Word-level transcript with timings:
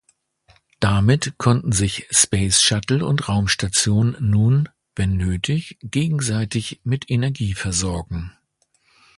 Damit 0.79 1.37
konnten 1.37 1.73
sich 1.73 2.07
Space 2.09 2.59
Shuttle 2.59 3.05
und 3.05 3.29
Raumstation 3.29 4.17
nun, 4.19 4.67
wenn 4.95 5.15
nötig, 5.15 5.77
gegenseitig 5.81 6.81
mit 6.83 7.11
Energie 7.11 7.53
versorgen. 7.53 8.35